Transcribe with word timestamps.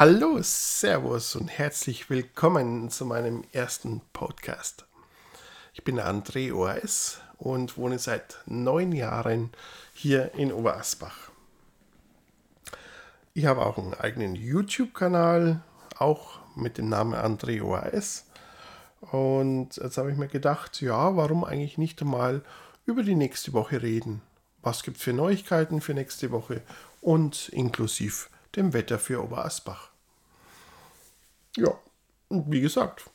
Hallo, 0.00 0.38
Servus 0.40 1.36
und 1.36 1.48
herzlich 1.48 2.08
willkommen 2.08 2.88
zu 2.88 3.04
meinem 3.04 3.44
ersten 3.52 4.00
Podcast. 4.14 4.86
Ich 5.74 5.84
bin 5.84 6.00
André 6.00 6.54
OAS 6.54 7.20
und 7.36 7.76
wohne 7.76 7.98
seit 7.98 8.38
neun 8.46 8.92
Jahren 8.92 9.50
hier 9.92 10.32
in 10.32 10.54
Oberasbach. 10.54 11.30
Ich 13.34 13.44
habe 13.44 13.60
auch 13.60 13.76
einen 13.76 13.92
eigenen 13.92 14.36
YouTube-Kanal, 14.36 15.60
auch 15.98 16.38
mit 16.56 16.78
dem 16.78 16.88
Namen 16.88 17.12
André 17.12 17.62
OAS. 17.62 18.24
Und 19.02 19.76
jetzt 19.76 19.98
habe 19.98 20.10
ich 20.10 20.16
mir 20.16 20.28
gedacht, 20.28 20.80
ja, 20.80 21.14
warum 21.14 21.44
eigentlich 21.44 21.76
nicht 21.76 22.00
einmal 22.00 22.40
über 22.86 23.02
die 23.02 23.16
nächste 23.16 23.52
Woche 23.52 23.82
reden? 23.82 24.22
Was 24.62 24.82
gibt 24.82 24.96
es 24.96 25.02
für 25.02 25.12
Neuigkeiten 25.12 25.82
für 25.82 25.92
nächste 25.92 26.30
Woche 26.30 26.62
und 27.02 27.50
inklusive 27.50 28.28
dem 28.56 28.72
Wetter 28.72 28.98
für 28.98 29.22
Oberasbach? 29.22 29.89
Ja, 31.56 31.78
und 32.28 32.50
wie 32.50 32.60
gesagt, 32.60 33.10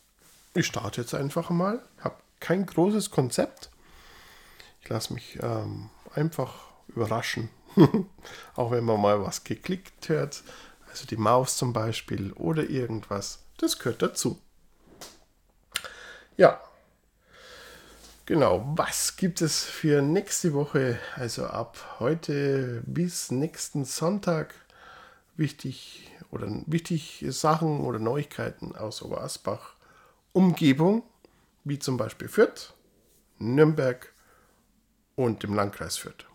ich 0.54 0.68
starte 0.68 1.02
jetzt 1.02 1.14
einfach 1.14 1.50
mal. 1.50 1.82
Habe 2.00 2.16
kein 2.40 2.66
großes 2.66 3.12
Konzept. 3.12 3.70
Ich 4.82 4.90
lasse 4.90 5.14
mich 5.14 5.40
ähm, 5.42 5.90
einfach 6.14 6.54
überraschen. 6.88 7.50
Auch 8.56 8.72
wenn 8.72 8.84
man 8.84 9.02
mal 9.02 9.22
was 9.22 9.44
geklickt 9.44 10.10
hört, 10.10 10.44
also 10.90 11.06
die 11.08 11.18
Maus 11.18 11.58
zum 11.58 11.74
Beispiel 11.74 12.32
oder 12.34 12.70
irgendwas, 12.70 13.40
das 13.58 13.80
gehört 13.80 14.02
dazu. 14.02 14.40
Ja, 16.38 16.62
genau. 18.26 18.66
Was 18.76 19.16
gibt 19.16 19.42
es 19.42 19.64
für 19.64 20.02
nächste 20.02 20.54
Woche? 20.54 21.00
Also 21.16 21.48
ab 21.48 21.98
heute 22.00 22.84
bis 22.86 23.32
nächsten 23.32 23.86
Sonntag 23.86 24.54
wichtig 25.38 26.12
oder 26.36 26.48
wichtige 26.68 27.32
Sachen 27.32 27.82
oder 27.82 27.98
Neuigkeiten 27.98 28.76
aus 28.76 29.02
Oberasbach 29.02 29.76
Umgebung, 30.34 31.04
wie 31.64 31.80
zum 31.80 31.98
Beispiel 31.98 32.28
Fürth, 32.28 32.74
Nürnberg 33.40 34.14
und 35.16 35.44
dem 35.44 35.56
Landkreis 35.56 35.98
Fürth. 35.98 36.26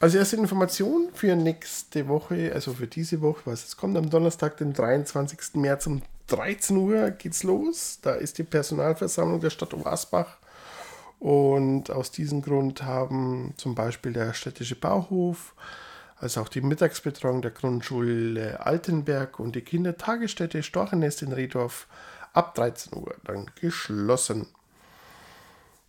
Als 0.00 0.14
erste 0.14 0.36
Information 0.36 1.08
für 1.14 1.34
nächste 1.34 2.08
Woche, 2.08 2.52
also 2.52 2.74
für 2.74 2.86
diese 2.86 3.22
Woche, 3.22 3.40
was 3.46 3.64
es 3.64 3.76
kommt, 3.78 3.96
am 3.96 4.10
Donnerstag, 4.10 4.58
den 4.58 4.74
23. 4.74 5.54
März 5.54 5.86
um 5.86 6.02
13 6.26 6.76
Uhr 6.76 7.10
geht's 7.10 7.42
los. 7.42 8.00
Da 8.02 8.12
ist 8.12 8.36
die 8.36 8.42
Personalversammlung 8.42 9.40
der 9.40 9.48
Stadt 9.48 9.72
Obersbach. 9.72 10.36
Und 11.20 11.90
aus 11.90 12.10
diesem 12.10 12.42
Grund 12.42 12.82
haben 12.82 13.54
zum 13.56 13.74
Beispiel 13.74 14.12
der 14.12 14.34
städtische 14.34 14.74
Bauhof, 14.74 15.54
als 16.24 16.38
auch 16.38 16.48
die 16.48 16.62
Mittagsbetreuung 16.62 17.42
der 17.42 17.50
Grundschule 17.50 18.64
Altenberg 18.64 19.38
und 19.38 19.54
die 19.54 19.60
Kindertagesstätte 19.60 20.62
Storchenest 20.62 21.20
in 21.20 21.32
Redorf 21.32 21.86
ab 22.32 22.54
13 22.54 22.94
Uhr 22.94 23.14
dann 23.24 23.50
geschlossen. 23.60 24.46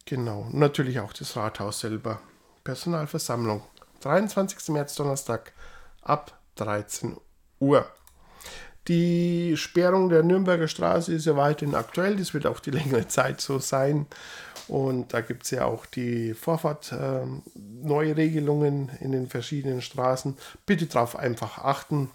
Genau, 0.04 0.46
natürlich 0.52 1.00
auch 1.00 1.14
das 1.14 1.38
Rathaus 1.38 1.80
selber. 1.80 2.20
Personalversammlung. 2.66 3.64
23. 4.02 4.68
März 4.70 4.96
Donnerstag 4.96 5.54
ab 6.02 6.38
13 6.56 7.16
Uhr. 7.62 7.90
Die 8.88 9.58
Sperrung 9.58 10.10
der 10.10 10.22
Nürnberger 10.22 10.68
Straße 10.68 11.14
ist 11.14 11.26
ja 11.26 11.36
weiterhin 11.36 11.76
aktuell. 11.76 12.18
Das 12.18 12.34
wird 12.34 12.46
auch 12.46 12.60
die 12.60 12.72
längere 12.72 13.08
Zeit 13.08 13.42
so 13.42 13.60
sein. 13.60 14.06
Und 14.68 15.14
da 15.14 15.22
gibt 15.22 15.44
es 15.44 15.52
ja 15.52 15.66
auch 15.66 15.86
die 15.86 16.34
Vorfahrt, 16.34 16.92
äh, 16.92 17.26
neue 17.56 18.18
Regelungen 18.18 18.90
in 19.00 19.12
den 19.12 19.28
verschiedenen 19.28 19.82
Straßen. 19.82 20.38
Bitte 20.66 20.88
darauf 20.88 21.16
einfach 21.16 21.60
achten. 21.60 22.10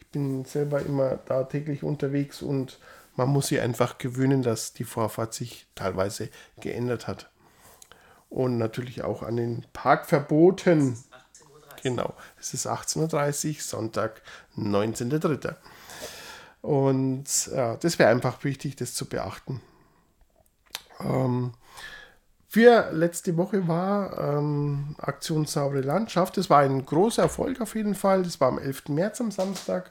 Ich 0.00 0.06
bin 0.08 0.44
selber 0.44 0.80
immer 0.80 1.18
da 1.26 1.44
täglich 1.44 1.82
unterwegs 1.82 2.42
und 2.42 2.78
man 3.16 3.28
muss 3.28 3.48
sich 3.48 3.60
einfach 3.60 3.98
gewöhnen, 3.98 4.42
dass 4.42 4.72
die 4.72 4.84
Vorfahrt 4.84 5.34
sich 5.34 5.66
teilweise 5.74 6.28
geändert 6.60 7.08
hat. 7.08 7.30
Und 8.28 8.58
natürlich 8.58 9.02
auch 9.02 9.22
an 9.22 9.36
den 9.36 9.64
Parkverboten. 9.72 10.98
Genau, 11.82 12.14
es 12.38 12.52
ist 12.52 12.66
18.30 12.66 13.48
Uhr, 13.48 13.54
Sonntag, 13.60 14.22
19.03. 14.56 15.54
Und 16.62 17.46
ja, 17.54 17.76
das 17.76 17.98
wäre 17.98 18.10
einfach 18.10 18.42
wichtig, 18.44 18.76
das 18.76 18.94
zu 18.94 19.06
beachten. 19.06 19.60
Ähm, 21.00 21.52
für 22.48 22.90
letzte 22.92 23.36
Woche 23.36 23.68
war 23.68 24.18
ähm, 24.18 24.96
Aktion 24.98 25.46
Saubere 25.46 25.82
Landschaft. 25.82 26.36
Das 26.36 26.48
war 26.48 26.60
ein 26.60 26.84
großer 26.84 27.22
Erfolg 27.22 27.60
auf 27.60 27.74
jeden 27.74 27.94
Fall. 27.94 28.22
Das 28.22 28.40
war 28.40 28.48
am 28.48 28.58
11. 28.58 28.88
März 28.88 29.20
am 29.20 29.30
Samstag. 29.30 29.90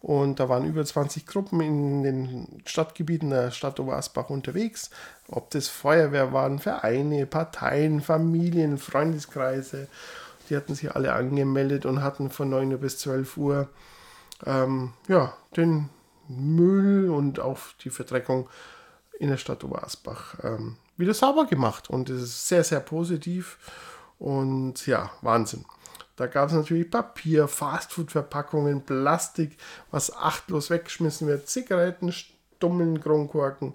Und 0.00 0.38
da 0.38 0.50
waren 0.50 0.66
über 0.66 0.84
20 0.84 1.26
Gruppen 1.26 1.62
in 1.62 2.02
den 2.02 2.62
Stadtgebieten 2.66 3.30
der 3.30 3.50
Stadt 3.52 3.80
Oberasbach 3.80 4.28
unterwegs. 4.28 4.90
Ob 5.28 5.48
das 5.48 5.68
Feuerwehr 5.68 6.34
waren, 6.34 6.58
Vereine, 6.58 7.24
Parteien, 7.24 8.02
Familien, 8.02 8.76
Freundeskreise. 8.76 9.88
Die 10.50 10.56
hatten 10.56 10.74
sich 10.74 10.94
alle 10.94 11.14
angemeldet 11.14 11.86
und 11.86 12.02
hatten 12.02 12.28
von 12.28 12.50
9 12.50 12.72
Uhr 12.72 12.78
bis 12.78 12.98
12 12.98 13.38
Uhr 13.38 13.68
ähm, 14.44 14.92
ja, 15.08 15.34
den 15.56 15.88
Müll 16.28 17.10
und 17.10 17.40
auch 17.40 17.58
die 17.82 17.90
Verdreckung 17.90 18.48
in 19.18 19.28
der 19.28 19.36
Stadt 19.36 19.64
Oberasbach 19.64 20.36
ähm, 20.42 20.76
wieder 20.96 21.14
sauber 21.14 21.46
gemacht. 21.46 21.90
Und 21.90 22.08
das 22.08 22.22
ist 22.22 22.48
sehr, 22.48 22.64
sehr 22.64 22.80
positiv. 22.80 23.58
Und 24.18 24.86
ja, 24.86 25.10
Wahnsinn. 25.22 25.64
Da 26.16 26.26
gab 26.28 26.48
es 26.48 26.54
natürlich 26.54 26.90
Papier, 26.90 27.48
Fastfood-Verpackungen, 27.48 28.82
Plastik, 28.82 29.56
was 29.90 30.14
achtlos 30.14 30.70
weggeschmissen 30.70 31.26
wird, 31.26 31.48
Zigaretten, 31.48 32.12
Stummeln, 32.12 33.00
Kronkorken 33.00 33.74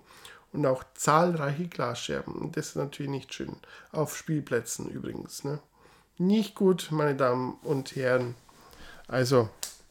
und 0.53 0.65
auch 0.65 0.83
zahlreiche 0.93 1.67
Glasscherben. 1.67 2.33
Und 2.35 2.55
das 2.55 2.69
ist 2.69 2.75
natürlich 2.75 3.11
nicht 3.11 3.33
schön. 3.33 3.57
Auf 3.91 4.15
Spielplätzen 4.15 4.89
übrigens. 4.89 5.43
Ne? 5.43 5.59
Nicht 6.17 6.55
gut, 6.55 6.87
meine 6.91 7.15
Damen 7.15 7.57
und 7.63 7.95
Herren. 7.95 8.35
Also 9.07 9.49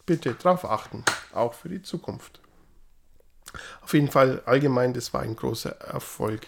bitte 0.09 0.33
darauf 0.33 0.65
achten, 0.65 1.05
auch 1.35 1.53
für 1.53 1.69
die 1.69 1.83
Zukunft. 1.83 2.41
Auf 3.83 3.93
jeden 3.93 4.11
Fall 4.11 4.43
allgemein, 4.47 4.95
das 4.95 5.13
war 5.13 5.21
ein 5.21 5.37
großer 5.37 5.71
Erfolg. 5.83 6.47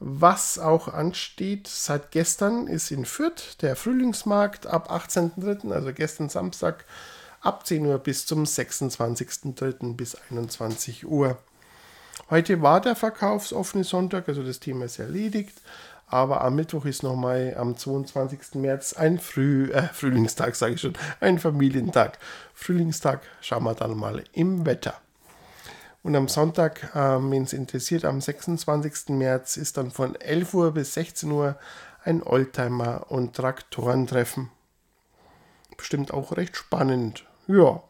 Was 0.00 0.58
auch 0.58 0.88
ansteht 0.88 1.68
seit 1.68 2.10
gestern 2.10 2.66
ist 2.66 2.90
in 2.90 3.04
Fürth 3.04 3.62
der 3.62 3.76
Frühlingsmarkt 3.76 4.66
ab 4.66 4.90
18.03., 4.90 5.72
also 5.72 5.92
gestern 5.92 6.28
Samstag, 6.28 6.84
ab 7.40 7.66
10 7.66 7.86
Uhr 7.86 7.98
bis 7.98 8.26
zum 8.26 8.44
26.03. 8.44 9.94
bis 9.94 10.16
21 10.30 11.06
Uhr. 11.06 11.38
Heute 12.30 12.62
war 12.62 12.80
der 12.80 12.96
verkaufsoffene 12.96 13.84
Sonntag, 13.84 14.28
also 14.28 14.42
das 14.42 14.58
Thema 14.58 14.86
ist 14.86 14.98
erledigt. 14.98 15.62
Aber 16.10 16.40
am 16.40 16.56
Mittwoch 16.56 16.86
ist 16.86 17.04
nochmal 17.04 17.54
am 17.56 17.76
22. 17.76 18.56
März 18.56 18.94
ein 18.94 19.20
Früh, 19.20 19.70
äh, 19.70 19.84
Frühlingstag, 19.92 20.56
sage 20.56 20.74
ich 20.74 20.80
schon, 20.80 20.94
ein 21.20 21.38
Familientag. 21.38 22.18
Frühlingstag 22.52 23.20
schauen 23.40 23.62
wir 23.62 23.74
dann 23.74 23.96
mal 23.96 24.24
im 24.32 24.66
Wetter. 24.66 24.94
Und 26.02 26.16
am 26.16 26.26
Sonntag, 26.26 26.90
ähm, 26.96 27.30
wenn 27.30 27.44
es 27.44 27.52
interessiert, 27.52 28.04
am 28.04 28.20
26. 28.20 29.10
März 29.10 29.56
ist 29.56 29.76
dann 29.76 29.92
von 29.92 30.16
11 30.16 30.52
Uhr 30.52 30.72
bis 30.72 30.94
16 30.94 31.30
Uhr 31.30 31.56
ein 32.02 32.24
Oldtimer- 32.24 33.06
und 33.08 33.36
Traktorentreffen. 33.36 34.50
Bestimmt 35.76 36.12
auch 36.12 36.36
recht 36.36 36.56
spannend. 36.56 37.24
Ja. 37.46 37.84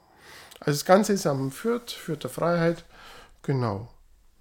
Also 0.58 0.72
das 0.78 0.84
Ganze 0.84 1.14
ist 1.14 1.26
am 1.26 1.50
Fürth, 1.50 1.90
Fürther 1.90 2.28
Freiheit. 2.28 2.84
Genau. 3.42 3.88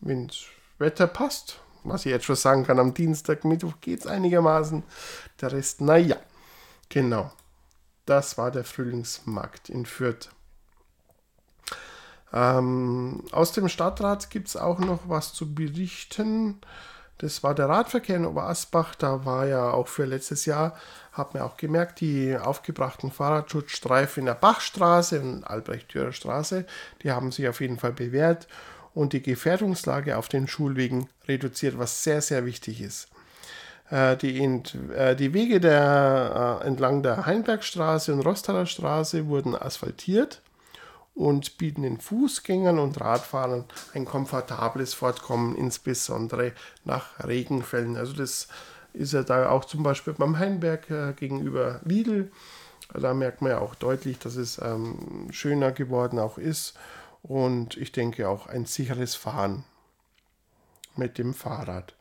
Wenn 0.02 0.28
das 0.28 0.44
Wetter 0.80 1.08
passt, 1.08 1.62
was 1.84 2.06
ich 2.06 2.12
jetzt 2.12 2.26
schon 2.26 2.36
sagen 2.36 2.66
kann, 2.66 2.80
am 2.80 2.94
Dienstag, 2.94 3.46
Mittwoch 3.46 3.74
geht 3.82 4.02
es 4.02 4.08
einigermaßen. 4.08 4.84
Der 5.42 5.52
Rest, 5.52 5.82
naja. 5.82 6.18
Genau. 6.90 7.32
Das 8.06 8.38
war 8.38 8.52
der 8.52 8.64
Frühlingsmarkt 8.64 9.70
in 9.70 9.86
Fürth. 9.86 10.30
Ähm, 12.34 13.24
aus 13.32 13.52
dem 13.52 13.70
Stadtrat 13.70 14.30
gibt 14.30 14.50
es 14.50 14.58
auch 14.58 14.80
noch 14.80 15.02
was 15.08 15.34
zu 15.34 15.54
berichten. 15.54 16.60
Das 17.20 17.44
war 17.44 17.54
der 17.54 17.68
Radverkehr 17.70 18.16
in 18.16 18.26
Oberasbach. 18.26 18.96
Da 18.96 19.26
war 19.26 19.46
ja 19.46 19.72
auch 19.72 19.88
für 19.88 20.06
letztes 20.06 20.46
Jahr, 20.46 20.76
hat 21.12 21.34
man 21.34 21.44
auch 21.44 21.58
gemerkt, 21.58 22.00
die 22.02 22.38
aufgebrachten 22.38 23.12
Fahrradschutzstreifen 23.12 24.22
in 24.22 24.26
der 24.28 24.36
Bachstraße 24.36 25.20
und 25.20 25.44
Albrecht-Dürer 25.44 26.14
Straße, 26.14 26.66
die 27.04 27.12
haben 27.12 27.32
sich 27.32 27.48
auf 27.48 27.62
jeden 27.62 27.78
Fall 27.78 27.92
bewährt 27.92 28.48
und 28.94 29.14
die 29.14 29.22
Gefährdungslage 29.22 30.18
auf 30.18 30.28
den 30.28 30.48
Schulwegen 30.48 31.08
reduziert, 31.28 31.78
was 31.78 32.04
sehr, 32.04 32.22
sehr 32.22 32.46
wichtig 32.46 32.82
ist. 32.82 33.08
Äh, 33.90 34.18
die, 34.18 34.40
äh, 34.96 35.16
die 35.16 35.34
Wege 35.34 35.60
der, 35.60 36.60
äh, 36.62 36.68
entlang 36.68 37.02
der 37.02 37.26
Heinbergstraße 37.26 38.14
und 38.14 38.22
Rostaler 38.22 38.66
Straße 38.66 39.28
wurden 39.28 39.56
asphaltiert 39.56 40.42
und 41.16 41.58
bieten 41.58 41.82
den 41.82 42.00
Fußgängern 42.00 42.80
und 42.80 43.02
Radfahrern 43.02 43.66
ein 43.94 44.06
komfortables 44.06 44.94
Fortkommen, 44.94 45.56
insbesondere 45.56 46.54
nach 46.86 47.26
Regenfällen. 47.26 47.98
Also 47.98 48.14
das 48.14 48.48
ist 48.94 49.14
ja 49.14 49.24
da 49.24 49.50
auch 49.50 49.66
zum 49.66 49.84
Beispiel 49.84 50.14
beim 50.14 50.40
Heinberg 50.40 51.18
gegenüber 51.18 51.80
Lidl 51.84 52.32
Da 52.94 53.14
merkt 53.14 53.42
man 53.42 53.52
ja 53.52 53.60
auch 53.60 53.76
deutlich, 53.76 54.18
dass 54.18 54.36
es 54.36 54.60
ähm, 54.64 55.28
schöner 55.32 55.72
geworden 55.72 56.20
auch 56.20 56.38
ist 56.38 56.76
und 57.22 57.78
ich 57.78 57.92
denke 57.92 58.30
auch 58.30 58.48
ein 58.48 58.66
sicheres 58.66 59.16
Fahren 59.16 59.64
mit 60.96 61.18
dem 61.18 61.34
Fahrrad. 61.34 61.96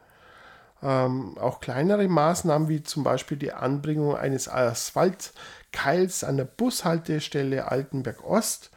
Ähm, 0.82 1.37
auch 1.38 1.61
kleinere 1.61 2.06
Maßnahmen 2.06 2.69
wie 2.69 2.82
zum 2.82 3.03
Beispiel 3.03 3.37
die 3.37 3.53
Anbringung 3.53 4.17
eines 4.17 4.49
Asphaltkeils 4.49 6.23
an 6.23 6.37
der 6.37 6.44
Bushaltestelle 6.44 7.70
Altenberg 7.70 8.25
Ost 8.25 8.70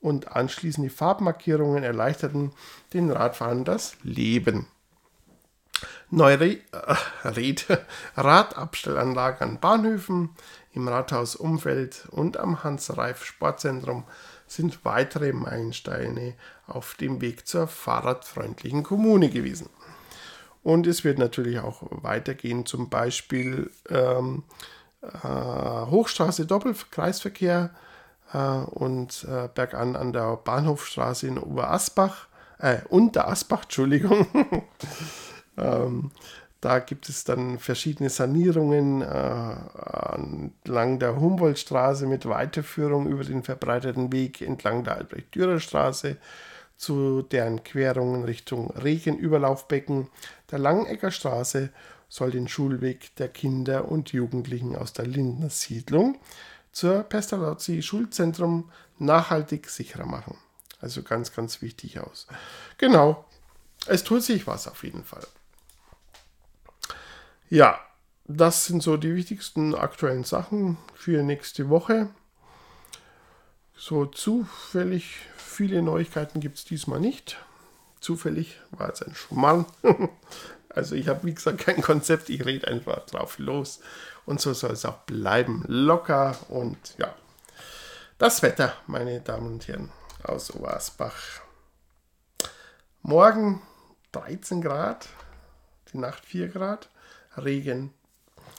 und 0.00 0.32
anschließend 0.32 0.84
die 0.84 0.94
Farbmarkierungen 0.94 1.82
erleichterten 1.82 2.52
den 2.92 3.10
Radfahrern 3.10 3.64
das 3.64 3.96
Leben. 4.02 4.68
Neue 6.10 6.40
Re 6.40 6.58
äh, 6.72 7.76
Radabstellanlagen 8.16 9.48
an 9.48 9.60
Bahnhöfen, 9.60 10.30
im 10.72 10.88
Rathausumfeld 10.88 12.06
und 12.10 12.36
am 12.36 12.62
Hans-Reif 12.62 13.24
Sportzentrum 13.24 14.04
sind 14.50 14.84
weitere 14.84 15.32
Meilensteine 15.32 16.34
auf 16.66 16.94
dem 16.94 17.20
Weg 17.20 17.46
zur 17.46 17.68
fahrradfreundlichen 17.68 18.82
Kommune 18.82 19.30
gewesen. 19.30 19.68
Und 20.62 20.86
es 20.86 21.04
wird 21.04 21.18
natürlich 21.18 21.60
auch 21.60 21.82
weitergehen, 21.90 22.66
zum 22.66 22.90
Beispiel 22.90 23.70
ähm, 23.88 24.42
äh, 25.02 25.28
Hochstraße 25.28 26.46
Doppelkreisverkehr 26.46 27.70
äh, 28.32 28.38
und 28.38 29.24
äh, 29.24 29.48
bergan 29.54 29.96
an 29.96 30.12
der 30.12 30.36
Bahnhofstraße 30.36 31.28
in 31.28 31.38
Oberasbach, 31.38 32.26
äh, 32.58 32.78
unter 32.88 33.28
Asbach, 33.28 33.62
Entschuldigung. 33.62 34.26
ähm, 35.56 36.10
da 36.60 36.78
gibt 36.78 37.08
es 37.08 37.24
dann 37.24 37.58
verschiedene 37.58 38.10
Sanierungen 38.10 39.00
äh, 39.00 39.54
entlang 40.14 40.98
der 40.98 41.18
Humboldtstraße 41.18 42.06
mit 42.06 42.26
Weiterführung 42.26 43.06
über 43.06 43.24
den 43.24 43.42
verbreiteten 43.42 44.12
Weg 44.12 44.42
entlang 44.42 44.84
der 44.84 44.96
Albrecht-Dürer-Straße 44.96 46.18
zu 46.76 47.22
deren 47.22 47.64
Querungen 47.64 48.24
Richtung 48.24 48.70
Regenüberlaufbecken 48.70 50.08
der 50.50 50.58
Langecker 50.58 51.10
Straße 51.10 51.70
soll 52.08 52.30
den 52.30 52.48
Schulweg 52.48 53.14
der 53.16 53.28
Kinder 53.28 53.90
und 53.90 54.12
Jugendlichen 54.12 54.76
aus 54.76 54.92
der 54.92 55.06
Lindner 55.06 55.50
Siedlung 55.50 56.18
zur 56.72 57.02
Pestalozzi 57.04 57.82
Schulzentrum 57.82 58.70
nachhaltig 58.98 59.68
sicherer 59.68 60.06
machen. 60.06 60.36
Also 60.80 61.02
ganz, 61.02 61.32
ganz 61.32 61.62
wichtig 61.62 62.00
aus. 62.00 62.26
Genau, 62.78 63.24
es 63.86 64.04
tut 64.04 64.22
sich 64.22 64.46
was 64.46 64.68
auf 64.68 64.82
jeden 64.84 65.04
Fall. 65.04 65.26
Ja, 67.52 67.80
das 68.26 68.66
sind 68.66 68.80
so 68.80 68.96
die 68.96 69.16
wichtigsten 69.16 69.74
aktuellen 69.74 70.22
Sachen 70.22 70.78
für 70.94 71.24
nächste 71.24 71.68
Woche. 71.68 72.08
So 73.76 74.06
zufällig 74.06 75.16
viele 75.36 75.82
Neuigkeiten 75.82 76.38
gibt 76.38 76.58
es 76.58 76.64
diesmal 76.64 77.00
nicht. 77.00 77.38
Zufällig 77.98 78.60
war 78.70 78.92
es 78.92 79.02
ein 79.02 79.16
Schmarrn. 79.16 79.66
also 80.68 80.94
ich 80.94 81.08
habe 81.08 81.26
wie 81.26 81.34
gesagt 81.34 81.58
kein 81.58 81.82
Konzept, 81.82 82.28
ich 82.30 82.44
rede 82.44 82.68
einfach 82.68 83.04
drauf 83.06 83.40
los. 83.40 83.80
Und 84.26 84.40
so 84.40 84.52
soll 84.52 84.70
es 84.70 84.84
auch 84.84 84.98
bleiben. 84.98 85.64
Locker 85.66 86.36
und 86.50 86.78
ja. 86.98 87.12
Das 88.18 88.42
Wetter, 88.42 88.74
meine 88.86 89.22
Damen 89.22 89.54
und 89.54 89.66
Herren, 89.66 89.90
aus 90.22 90.52
Obersbach. 90.52 91.40
Morgen 93.02 93.60
13 94.12 94.62
Grad, 94.62 95.08
die 95.92 95.98
Nacht 95.98 96.24
4 96.24 96.46
Grad. 96.46 96.88
Regen. 97.36 97.92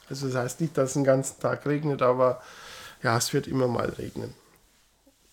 Also 0.09 0.27
das 0.27 0.35
heißt 0.35 0.61
nicht, 0.61 0.77
dass 0.77 0.89
es 0.89 0.93
den 0.93 1.03
ganzen 1.03 1.39
Tag 1.39 1.65
regnet, 1.65 2.01
aber 2.01 2.41
ja, 3.01 3.17
es 3.17 3.33
wird 3.33 3.47
immer 3.47 3.67
mal 3.67 3.89
regnen. 3.89 4.33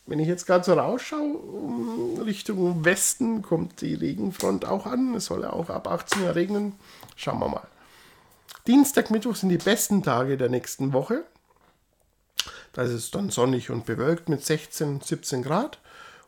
Wenn 0.06 0.20
ich 0.20 0.28
jetzt 0.28 0.46
gerade 0.46 0.64
so 0.64 0.72
rausschaue, 0.72 2.24
Richtung 2.24 2.84
Westen 2.84 3.42
kommt 3.42 3.82
die 3.82 3.94
Regenfront 3.94 4.64
auch 4.64 4.86
an. 4.86 5.14
Es 5.14 5.26
soll 5.26 5.42
ja 5.42 5.52
auch 5.52 5.68
ab 5.68 5.86
18 5.86 6.22
Uhr 6.22 6.34
regnen. 6.34 6.74
Schauen 7.14 7.40
wir 7.40 7.48
mal. 7.48 7.66
Dienstag, 8.66 9.10
Mittwoch 9.10 9.36
sind 9.36 9.50
die 9.50 9.58
besten 9.58 10.02
Tage 10.02 10.38
der 10.38 10.48
nächsten 10.48 10.94
Woche. 10.94 11.24
Da 12.72 12.82
ist 12.82 12.92
es 12.92 13.10
dann 13.10 13.28
sonnig 13.28 13.70
und 13.70 13.84
bewölkt 13.84 14.30
mit 14.30 14.44
16, 14.44 15.02
17 15.02 15.42
Grad 15.42 15.78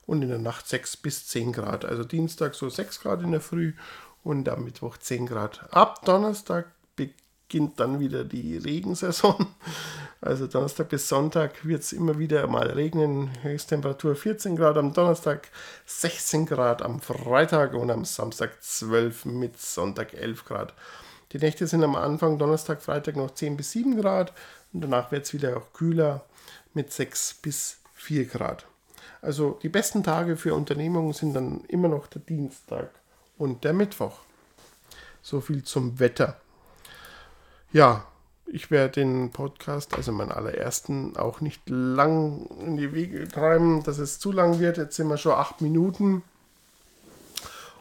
und 0.07 0.21
in 0.21 0.29
der 0.29 0.39
Nacht 0.39 0.69
6 0.69 0.99
bis 0.99 1.27
10 1.29 1.53
Grad. 1.53 1.85
Also 1.85 2.05
Dienstag 2.05 2.55
so 2.55 2.69
6 2.69 3.01
Grad 3.01 3.23
in 3.23 3.31
der 3.31 3.41
Früh 3.41 3.73
und 4.23 4.49
am 4.49 4.65
Mittwoch 4.65 4.99
10 4.99 5.27
Grad. 5.27 5.73
Ab 5.73 6.05
Donnerstag 6.05 6.67
beginnt 7.51 7.81
dann 7.81 7.99
wieder 7.99 8.23
die 8.23 8.59
Regensaison. 8.59 9.49
Also 10.21 10.47
Donnerstag 10.47 10.89
bis 10.91 11.09
Sonntag 11.09 11.65
wird 11.67 11.83
es 11.83 11.93
immer 11.93 12.19
wieder 12.19 12.47
mal 12.47 12.69
regnen. 12.69 13.31
Höchsttemperatur 13.43 14.15
14 14.15 14.55
Grad 14.55 14.77
am 14.77 14.93
Donnerstag, 14.93 15.49
16 15.87 16.47
Grad 16.47 16.81
am 16.83 17.01
Freitag 17.01 17.75
und 17.75 17.91
am 17.91 18.05
Samstag 18.05 18.63
12 18.63 19.25
mit 19.25 19.59
Sonntag 19.59 20.15
11 20.15 20.45
Grad. 20.45 20.75
Die 21.33 21.39
Nächte 21.39 21.67
sind 21.67 21.83
am 21.83 21.97
Anfang 21.97 22.39
Donnerstag, 22.39 22.83
Freitag 22.83 23.17
noch 23.17 23.33
10 23.33 23.57
bis 23.57 23.73
7 23.73 24.01
Grad 24.01 24.33
und 24.73 24.83
danach 24.83 25.11
wird 25.11 25.25
es 25.25 25.33
wieder 25.33 25.57
auch 25.57 25.73
kühler 25.73 26.25
mit 26.73 26.93
6 26.93 27.39
bis 27.43 27.81
4 27.95 28.27
Grad. 28.27 28.67
Also 29.23 29.59
die 29.63 29.69
besten 29.69 30.05
Tage 30.05 30.37
für 30.37 30.55
Unternehmungen 30.55 31.15
sind 31.15 31.35
dann 31.35 31.65
immer 31.65 31.89
noch 31.89 32.07
der 32.07 32.21
Dienstag 32.21 32.91
und 33.39 33.65
der 33.65 33.73
Mittwoch. 33.73 34.21
So 35.21 35.41
viel 35.41 35.65
zum 35.65 35.99
Wetter. 35.99 36.37
Ja, 37.73 38.05
ich 38.47 38.71
werde 38.73 38.95
den 38.95 39.31
Podcast, 39.31 39.95
also 39.95 40.11
meinen 40.11 40.33
allerersten, 40.33 41.17
auch 41.17 41.41
nicht 41.41 41.63
lang 41.69 42.47
in 42.59 42.77
die 42.77 42.93
Wege 42.93 43.29
treiben, 43.29 43.85
dass 43.85 43.99
es 43.99 44.19
zu 44.19 44.33
lang 44.33 44.59
wird. 44.59 44.77
Jetzt 44.77 44.97
sind 44.97 45.07
wir 45.07 45.17
schon 45.17 45.33
acht 45.33 45.61
Minuten. 45.61 46.23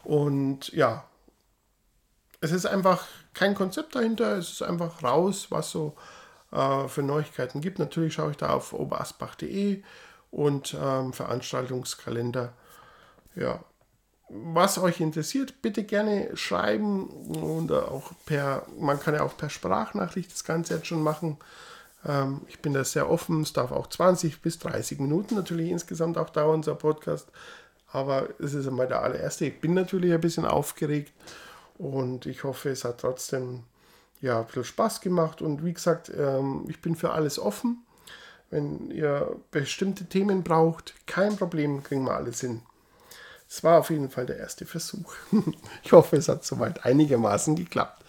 Und 0.04 0.68
ja, 0.72 1.04
es 2.40 2.52
ist 2.52 2.66
einfach 2.66 3.04
kein 3.34 3.56
Konzept 3.56 3.96
dahinter. 3.96 4.36
Es 4.38 4.50
ist 4.52 4.62
einfach 4.62 5.02
raus, 5.02 5.48
was 5.50 5.70
so 5.70 5.96
äh, 6.52 6.86
für 6.86 7.02
Neuigkeiten 7.02 7.60
gibt. 7.60 7.80
Natürlich 7.80 8.14
schaue 8.14 8.30
ich 8.30 8.36
da 8.36 8.50
auf 8.50 8.72
oberasbach.de 8.72 9.82
und 10.30 10.76
ähm, 10.80 11.12
Veranstaltungskalender. 11.12 12.52
Ja, 13.34 13.64
was 14.30 14.78
euch 14.78 15.00
interessiert, 15.00 15.60
bitte 15.60 15.82
gerne 15.84 16.36
schreiben 16.36 17.08
und 17.08 17.72
auch 17.72 18.12
per, 18.26 18.66
man 18.78 19.00
kann 19.00 19.14
ja 19.14 19.22
auch 19.22 19.36
per 19.36 19.50
Sprachnachricht 19.50 20.32
das 20.32 20.44
Ganze 20.44 20.74
jetzt 20.74 20.86
schon 20.86 21.02
machen. 21.02 21.36
Ähm, 22.06 22.42
ich 22.48 22.60
bin 22.60 22.72
da 22.72 22.84
sehr 22.84 23.10
offen, 23.10 23.42
es 23.42 23.52
darf 23.52 23.72
auch 23.72 23.88
20 23.88 24.40
bis 24.40 24.58
30 24.60 25.00
Minuten 25.00 25.34
natürlich 25.34 25.70
insgesamt 25.70 26.16
auch 26.16 26.30
dauern, 26.30 26.56
unser 26.56 26.76
Podcast. 26.76 27.28
Aber 27.92 28.28
es 28.38 28.54
ist 28.54 28.68
einmal 28.68 28.86
der 28.86 29.02
allererste. 29.02 29.46
Ich 29.46 29.60
bin 29.60 29.74
natürlich 29.74 30.12
ein 30.12 30.20
bisschen 30.20 30.44
aufgeregt 30.44 31.12
und 31.76 32.26
ich 32.26 32.44
hoffe, 32.44 32.70
es 32.70 32.84
hat 32.84 33.00
trotzdem 33.00 33.64
ja, 34.20 34.46
ein 34.54 34.64
Spaß 34.64 35.00
gemacht. 35.00 35.42
Und 35.42 35.64
wie 35.64 35.72
gesagt, 35.72 36.12
ähm, 36.16 36.66
ich 36.68 36.80
bin 36.80 36.94
für 36.94 37.10
alles 37.10 37.38
offen. 37.38 37.84
Wenn 38.50 38.90
ihr 38.90 39.36
bestimmte 39.50 40.06
Themen 40.06 40.42
braucht, 40.42 40.94
kein 41.06 41.36
Problem, 41.36 41.82
kriegen 41.82 42.04
wir 42.04 42.14
alles 42.14 42.40
hin. 42.40 42.62
Es 43.50 43.62
war 43.64 43.80
auf 43.80 43.90
jeden 43.90 44.10
Fall 44.10 44.26
der 44.26 44.38
erste 44.38 44.64
Versuch. 44.64 45.12
ich 45.82 45.90
hoffe, 45.90 46.16
es 46.16 46.28
hat 46.28 46.44
soweit 46.44 46.84
einigermaßen 46.84 47.56
geklappt. 47.56 48.04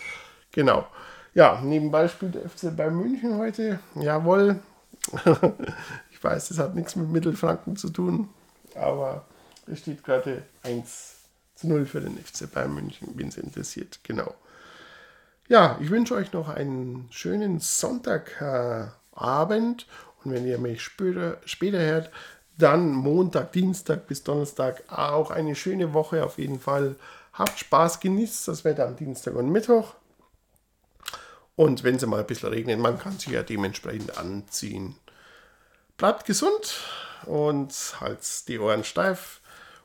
Genau. 0.51 0.85
Ja, 1.33 1.59
nebenbei 1.61 2.07
spielt 2.07 2.35
der 2.35 2.47
FC 2.47 2.77
bei 2.77 2.91
München 2.91 3.35
heute. 3.37 3.79
Jawohl. 3.95 4.59
ich 6.11 6.23
weiß, 6.23 6.51
es 6.51 6.59
hat 6.59 6.75
nichts 6.75 6.95
mit 6.95 7.09
Mittelfranken 7.09 7.75
zu 7.75 7.89
tun, 7.89 8.29
aber 8.75 9.25
es 9.65 9.79
steht 9.79 10.03
gerade 10.03 10.43
1 10.61 11.15
zu 11.55 11.69
0 11.69 11.87
für 11.87 12.01
den 12.01 12.23
FC 12.23 12.53
Bayern 12.53 12.75
München, 12.75 13.07
wenn 13.15 13.29
es 13.29 13.37
interessiert. 13.37 13.99
Genau. 14.03 14.35
Ja, 15.47 15.79
ich 15.81 15.89
wünsche 15.89 16.13
euch 16.13 16.33
noch 16.33 16.49
einen 16.49 17.07
schönen 17.09 17.59
Sonntagabend 17.59 19.87
und 20.23 20.33
wenn 20.33 20.45
ihr 20.45 20.59
mich 20.59 20.83
später, 20.83 21.37
später 21.45 21.79
hört, 21.79 22.11
dann 22.61 22.91
Montag, 22.91 23.51
Dienstag 23.51 24.07
bis 24.07 24.23
Donnerstag 24.23 24.83
auch 24.87 25.31
eine 25.31 25.55
schöne 25.55 25.93
Woche 25.93 26.23
auf 26.23 26.37
jeden 26.37 26.59
Fall. 26.59 26.95
Habt 27.33 27.59
Spaß, 27.59 27.99
genießt 27.99 28.47
das 28.47 28.63
Wetter 28.63 28.87
am 28.87 28.95
Dienstag 28.95 29.35
und 29.35 29.51
Mittwoch. 29.51 29.95
Und 31.55 31.83
wenn 31.83 31.95
es 31.95 32.05
mal 32.05 32.19
ein 32.19 32.27
bisschen 32.27 32.49
regnet, 32.49 32.79
man 32.79 32.97
kann 32.97 33.19
sich 33.19 33.29
ja 33.29 33.43
dementsprechend 33.43 34.17
anziehen. 34.17 34.95
Bleibt 35.97 36.25
gesund 36.25 36.81
und 37.25 37.73
halt 37.99 38.47
die 38.47 38.59
Ohren 38.59 38.83
steif. 38.83 39.41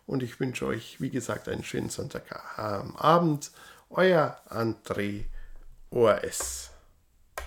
Und 0.07 0.23
ich 0.23 0.39
wünsche 0.39 0.67
euch, 0.67 1.01
wie 1.01 1.11
gesagt, 1.11 1.49
einen 1.49 1.65
schönen 1.65 1.91
Sonntagabend. 1.91 3.51
Euer 3.91 4.41
André 4.49 5.25
ORS. 5.91 6.71